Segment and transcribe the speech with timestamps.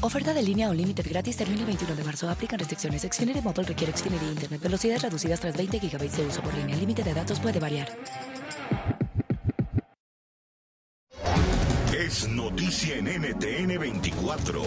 [0.00, 2.30] Oferta de línea o límite gratis termina el 21 de marzo.
[2.30, 3.02] Aplican restricciones.
[3.02, 4.60] Xfinity Mobile requiere Xfinity Internet.
[4.62, 6.74] Velocidades reducidas tras 20 GB de uso por línea.
[6.74, 7.88] El límite de datos puede variar.
[11.92, 14.62] Es noticia en NTN 24.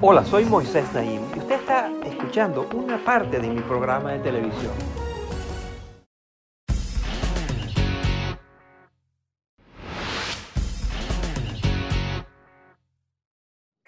[0.00, 4.99] Hola, soy Moisés Naim y usted está escuchando una parte de mi programa de televisión.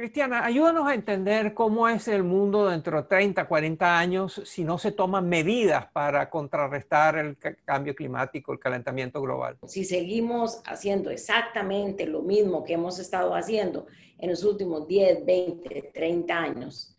[0.00, 4.78] Cristiana, ayúdanos a entender cómo es el mundo dentro de 30, 40 años si no
[4.78, 9.58] se toman medidas para contrarrestar el cambio climático, el calentamiento global.
[9.66, 15.90] Si seguimos haciendo exactamente lo mismo que hemos estado haciendo en los últimos 10, 20,
[15.92, 16.96] 30 años,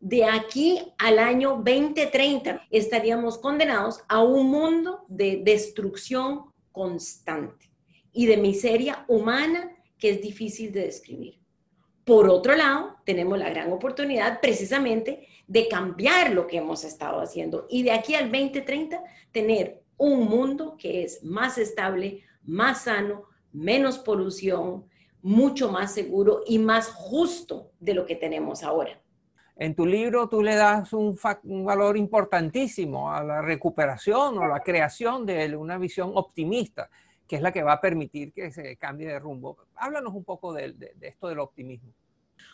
[0.00, 7.70] de aquí al año 2030 estaríamos condenados a un mundo de destrucción constante
[8.10, 11.38] y de miseria humana que es difícil de describir.
[12.08, 17.66] Por otro lado, tenemos la gran oportunidad precisamente de cambiar lo que hemos estado haciendo
[17.68, 23.98] y de aquí al 2030 tener un mundo que es más estable, más sano, menos
[23.98, 24.86] polución,
[25.20, 28.98] mucho más seguro y más justo de lo que tenemos ahora.
[29.56, 35.26] En tu libro tú le das un, valor importantísimo a la recuperación o la creación
[35.26, 36.88] de una visión optimista
[37.28, 39.58] que es la que va a permitir que se cambie de rumbo.
[39.76, 41.92] Háblanos un poco de, esto del optimismo.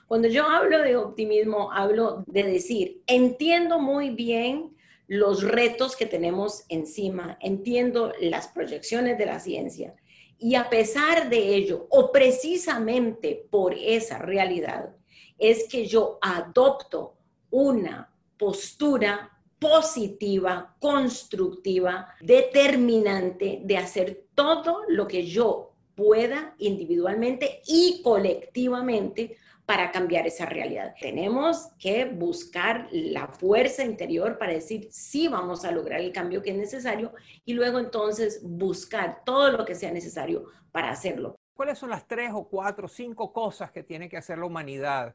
[0.07, 4.77] Cuando yo hablo de optimismo, hablo de decir, entiendo muy bien
[5.07, 9.95] los retos que tenemos encima, entiendo las proyecciones de la ciencia
[10.39, 14.95] y a pesar de ello, o precisamente por esa realidad,
[15.39, 17.15] es que yo adopto
[17.51, 19.34] una postura
[19.65, 30.27] positiva, constructiva, determinante de hacer todo lo que yo pueda individualmente y colectivamente para cambiar
[30.27, 30.95] esa realidad.
[31.01, 36.51] Tenemos que buscar la fuerza interior para decir sí vamos a lograr el cambio que
[36.51, 37.15] es necesario
[37.47, 41.37] y luego entonces buscar todo lo que sea necesario para hacerlo.
[41.55, 45.15] ¿Cuáles son las tres o cuatro o cinco cosas que tiene que hacer la humanidad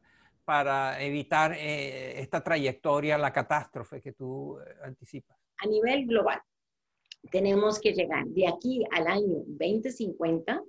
[0.49, 5.37] para evitar eh, esta trayectoria, la catástrofe que tú eh, anticipas?
[5.63, 6.41] A nivel global,
[7.29, 10.59] tenemos que llegar de aquí al año 2050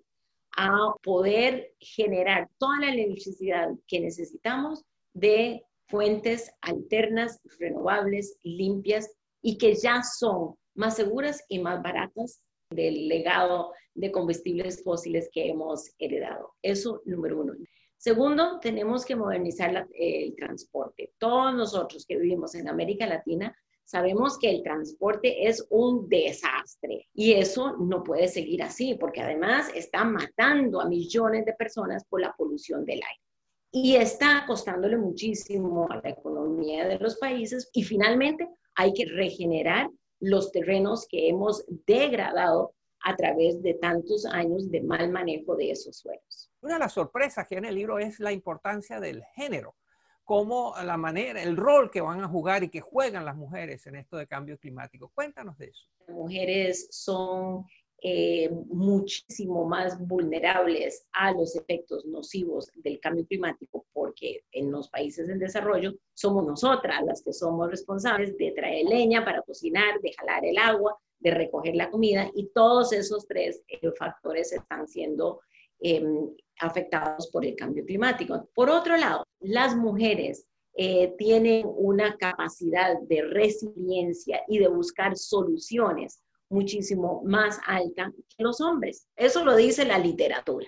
[0.59, 9.11] a poder generar toda la electricidad que necesitamos de fuentes alternas, renovables, limpias
[9.41, 15.49] y que ya son más seguras y más baratas del legado de combustibles fósiles que
[15.49, 16.53] hemos heredado.
[16.61, 17.55] Eso número uno.
[18.01, 21.13] Segundo, tenemos que modernizar el transporte.
[21.19, 27.35] Todos nosotros que vivimos en América Latina sabemos que el transporte es un desastre y
[27.35, 32.33] eso no puede seguir así porque además está matando a millones de personas por la
[32.33, 33.23] polución del aire
[33.71, 39.91] y está costándole muchísimo a la economía de los países y finalmente hay que regenerar
[40.21, 42.73] los terrenos que hemos degradado
[43.05, 46.50] a través de tantos años de mal manejo de esos suelos.
[46.63, 49.77] Una de las sorpresas que en el libro es la importancia del género,
[50.25, 53.97] como la manera, el rol que van a jugar y que juegan las mujeres en
[53.97, 55.11] esto de cambio climático.
[55.15, 55.89] Cuéntanos de eso.
[56.07, 57.65] Las mujeres son
[58.03, 65.29] eh, muchísimo más vulnerables a los efectos nocivos del cambio climático porque en los países
[65.29, 70.47] en desarrollo somos nosotras las que somos responsables de traer leña para cocinar, de jalar
[70.47, 75.41] el agua, de recoger la comida y todos esos tres eh, factores están siendo
[75.81, 76.31] Em,
[76.61, 78.51] afectados por el cambio climático.
[78.55, 86.23] Por otro lado, las mujeres eh, tienen una capacidad de resiliencia y de buscar soluciones
[86.51, 89.07] muchísimo más alta que los hombres.
[89.17, 90.67] Eso lo dice la literatura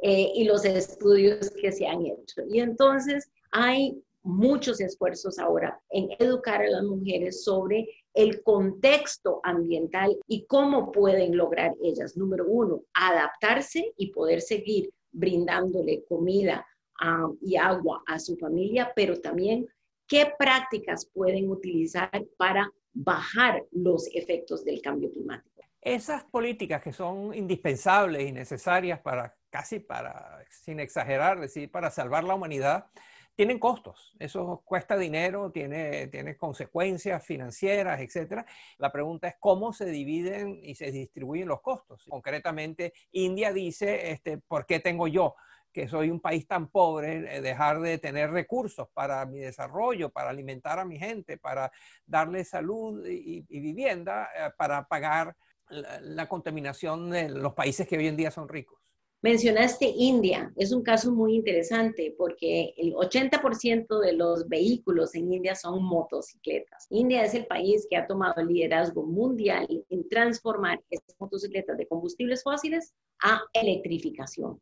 [0.00, 2.42] eh, y los estudios que se han hecho.
[2.50, 10.16] Y entonces hay muchos esfuerzos ahora en educar a las mujeres sobre el contexto ambiental
[10.26, 16.66] y cómo pueden lograr ellas, número uno, adaptarse y poder seguir brindándole comida
[17.00, 19.68] ah, y agua a su familia, pero también
[20.06, 25.62] qué prácticas pueden utilizar para bajar los efectos del cambio climático.
[25.80, 32.24] Esas políticas que son indispensables y necesarias para, casi para, sin exagerar, decir, para salvar
[32.24, 32.86] la humanidad,
[33.40, 34.12] tienen costos.
[34.18, 38.44] Eso cuesta dinero, tiene, tiene consecuencias financieras, etc.
[38.76, 42.04] La pregunta es cómo se dividen y se distribuyen los costos.
[42.06, 45.36] Concretamente, India dice, este, ¿por qué tengo yo?
[45.72, 50.28] que soy un país tan pobre, eh, dejar de tener recursos para mi desarrollo, para
[50.28, 51.72] alimentar a mi gente, para
[52.04, 55.34] darle salud y, vivienda, eh, para pagar
[55.68, 58.80] la, contaminación de los países que hoy en día son ricos.
[59.22, 65.54] Mencionaste India, es un caso muy interesante porque el 80% de los vehículos en India
[65.54, 66.86] son motocicletas.
[66.88, 71.86] India es el país que ha tomado el liderazgo mundial en transformar estas motocicletas de
[71.86, 74.58] combustibles fósiles a electrificación.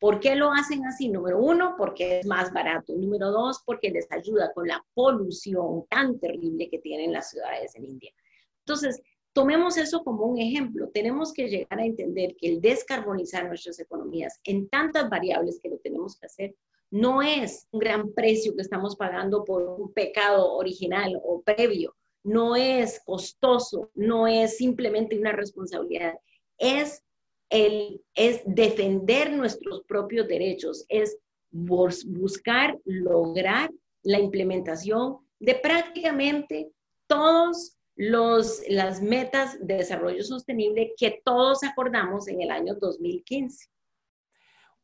[0.00, 1.10] ¿Por qué lo hacen así?
[1.10, 2.94] Número uno, porque es más barato.
[2.94, 7.84] Número dos, porque les ayuda con la polución tan terrible que tienen las ciudades en
[7.84, 8.12] India.
[8.60, 9.02] Entonces,
[9.38, 10.88] Tomemos eso como un ejemplo.
[10.88, 15.78] Tenemos que llegar a entender que el descarbonizar nuestras economías en tantas variables que lo
[15.78, 16.56] tenemos que hacer
[16.90, 21.94] no es un gran precio que estamos pagando por un pecado original o previo.
[22.24, 26.14] No es costoso, no es simplemente una responsabilidad.
[26.58, 27.04] Es,
[27.48, 31.16] el, es defender nuestros propios derechos, es
[31.52, 33.70] buscar lograr
[34.02, 36.72] la implementación de prácticamente
[37.06, 43.68] todos los, las metas de desarrollo sostenible que todos acordamos en el año 2015.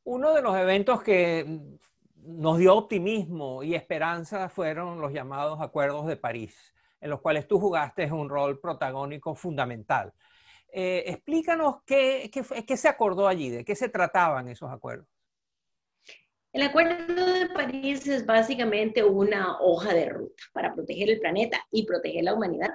[0.03, 1.61] Uno de los eventos que
[2.17, 7.61] nos dio optimismo y esperanza fueron los llamados Acuerdos de París, en los cuales tú
[7.61, 10.13] jugaste un rol protagónico fundamental.
[10.73, 15.07] Eh, explícanos qué, qué, qué se acordó allí, de qué se trataban esos acuerdos.
[16.53, 21.87] El Acuerdo de París es básicamente una hoja de ruta para proteger el planeta y
[21.87, 22.71] proteger la humanidad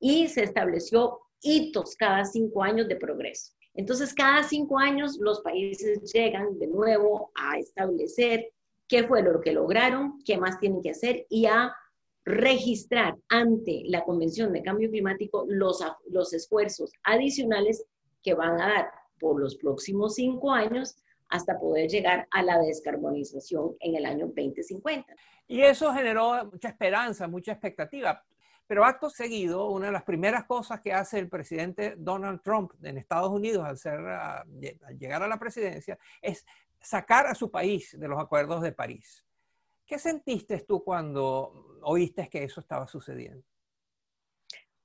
[0.00, 3.52] y se estableció hitos cada cinco años de progreso.
[3.74, 8.50] Entonces, cada cinco años los países llegan de nuevo a establecer
[8.88, 11.72] qué fue lo que lograron, qué más tienen que hacer y a
[12.24, 17.84] registrar ante la Convención de Cambio Climático los, los esfuerzos adicionales
[18.22, 20.96] que van a dar por los próximos cinco años
[21.28, 25.14] hasta poder llegar a la descarbonización en el año 2050.
[25.46, 28.24] Y eso generó mucha esperanza, mucha expectativa.
[28.70, 32.98] Pero acto seguido, una de las primeras cosas que hace el presidente Donald Trump en
[32.98, 36.46] Estados Unidos al, ser, al llegar a la presidencia es
[36.80, 39.26] sacar a su país de los acuerdos de París.
[39.84, 43.42] ¿Qué sentiste tú cuando oíste que eso estaba sucediendo?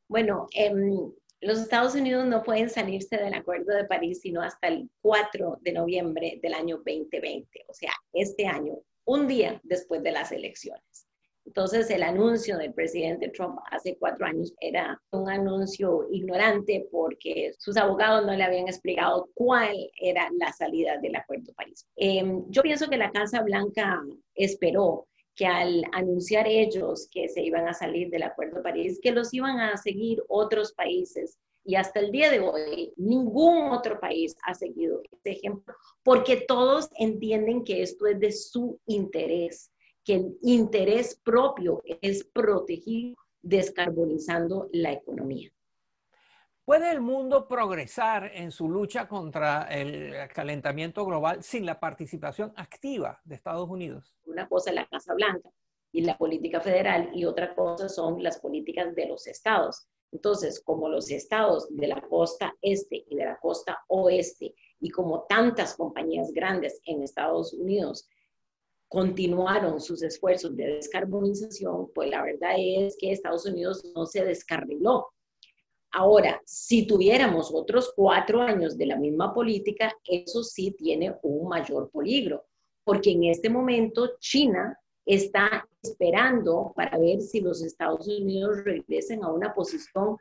[0.07, 1.11] Bueno, em,
[1.41, 5.73] los Estados Unidos no pueden salirse del Acuerdo de París sino hasta el 4 de
[5.73, 11.04] noviembre del año 2020, o sea, este año, un día después de las elecciones.
[11.45, 17.77] Entonces, el anuncio del presidente Trump hace cuatro años era un anuncio ignorante porque sus
[17.77, 21.87] abogados no le habían explicado cuál era la salida del Acuerdo de París.
[21.95, 24.01] Em, yo pienso que la Casa Blanca
[24.33, 29.11] esperó que al anunciar ellos que se iban a salir del Acuerdo de París, que
[29.11, 31.37] los iban a seguir otros países.
[31.63, 36.89] Y hasta el día de hoy, ningún otro país ha seguido este ejemplo, porque todos
[36.97, 39.71] entienden que esto es de su interés
[40.05, 45.51] que el interés propio es proteger descarbonizando la economía.
[46.63, 53.19] ¿Puede el mundo progresar en su lucha contra el calentamiento global sin la participación activa
[53.23, 54.15] de Estados Unidos?
[54.25, 55.49] Una cosa es la Casa Blanca
[55.91, 59.87] y la política federal y otra cosa son las políticas de los estados.
[60.11, 65.23] Entonces, como los estados de la costa este y de la costa oeste y como
[65.23, 68.07] tantas compañías grandes en Estados Unidos
[68.87, 75.07] continuaron sus esfuerzos de descarbonización, pues la verdad es que Estados Unidos no se descarriló.
[75.91, 81.89] Ahora, si tuviéramos otros cuatro años de la misma política, eso sí tiene un mayor
[81.89, 82.45] peligro,
[82.83, 89.31] porque en este momento China está esperando para ver si los Estados Unidos regresen a
[89.31, 90.17] una posición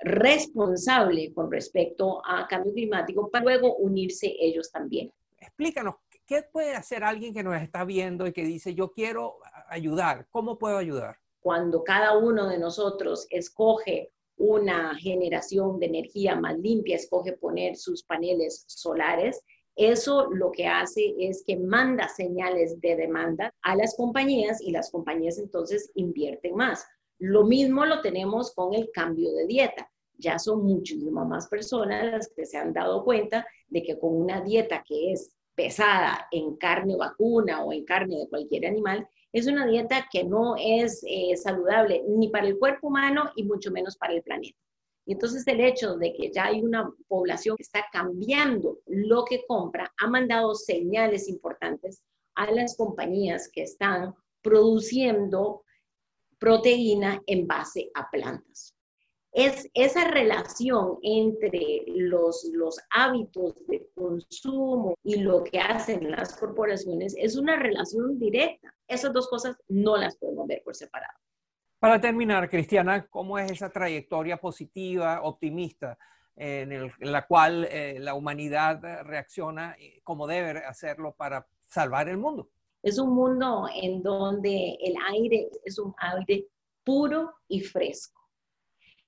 [0.00, 5.12] responsable con respecto a cambio climático para luego unirse ellos también.
[5.38, 5.94] Explícanos
[6.30, 10.28] ¿Qué puede hacer alguien que nos está viendo y que dice, yo quiero ayudar?
[10.30, 11.16] ¿Cómo puedo ayudar?
[11.40, 18.04] Cuando cada uno de nosotros escoge una generación de energía más limpia, escoge poner sus
[18.04, 19.42] paneles solares,
[19.74, 24.92] eso lo que hace es que manda señales de demanda a las compañías y las
[24.92, 26.86] compañías entonces invierten más.
[27.18, 29.90] Lo mismo lo tenemos con el cambio de dieta.
[30.16, 34.42] Ya son muchísimas más personas las que se han dado cuenta de que con una
[34.42, 39.66] dieta que es pesada en carne vacuna o en carne de cualquier animal, es una
[39.66, 44.14] dieta que no es eh, saludable ni para el cuerpo humano y mucho menos para
[44.14, 44.56] el planeta.
[45.04, 49.44] Y entonces el hecho de que ya hay una población que está cambiando lo que
[49.46, 52.02] compra ha mandado señales importantes
[52.36, 55.62] a las compañías que están produciendo
[56.38, 58.74] proteína en base a plantas.
[59.32, 67.14] Es esa relación entre los, los hábitos de consumo y lo que hacen las corporaciones
[67.16, 68.74] es una relación directa.
[68.88, 71.16] Esas dos cosas no las podemos ver por separado.
[71.78, 75.96] Para terminar, Cristiana, ¿cómo es esa trayectoria positiva, optimista,
[76.36, 82.50] en, la cual eh, la humanidad reacciona como debe hacerlo para salvar el mundo?
[82.82, 86.48] Es un mundo en donde el aire es un aire
[86.84, 88.19] puro y fresco.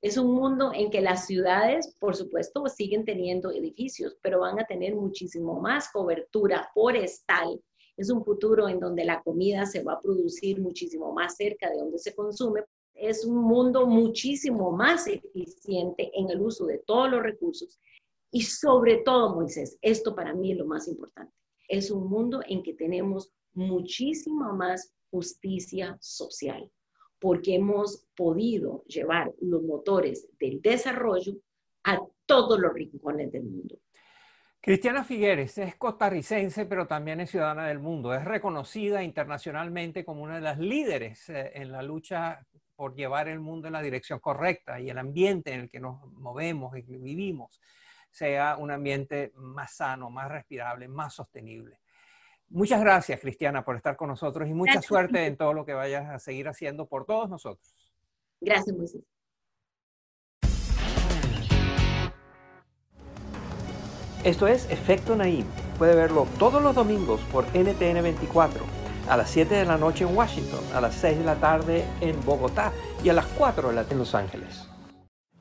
[0.03, 4.67] Es un mundo en que las ciudades, por supuesto, siguen teniendo edificios, pero van a
[4.67, 7.63] tener muchísimo más cobertura forestal
[7.97, 11.79] es un futuro en donde la comida se va a producir muchísimo más cerca de
[11.79, 12.65] donde se consume.
[12.95, 17.79] Es un mundo muchísimo más eficiente en el uso de todos los recursos.
[18.31, 21.35] Y sobre todo, Moisés, esto para mí es lo más importante.
[21.69, 26.71] Es un mundo en que tenemos muchísima más justicia social,
[27.23, 31.35] porque hemos podido llevar los motores del desarrollo
[31.85, 33.79] a todos los rincones del mundo.
[34.61, 38.13] Cristiana Figueres es costarricense, pero también es ciudadana del mundo.
[38.13, 43.39] Es reconocida internacionalmente como una de las líderes eh, en la lucha por llevar el
[43.39, 47.61] mundo en la dirección correcta y el ambiente en el que nos movemos y vivimos
[48.11, 51.82] sea un ambiente más sano, más respirable, más sostenible.
[52.53, 56.11] Muchas gracias, Cristiana, por estar con nosotros y mucha suerte en todo lo que vayas
[56.11, 57.75] a seguir haciendo por todos nosotros.
[58.43, 59.01] Gracias, Moisés.
[64.23, 65.47] Esto es Efecto Naim.
[65.79, 68.63] Puede verlo todos los domingos por NTN 24,
[69.09, 72.23] a las 7 de la noche en Washington, a las 6 de la tarde en
[72.23, 72.71] Bogotá
[73.03, 74.72] y a las 4 de la tarde en Los Ángeles.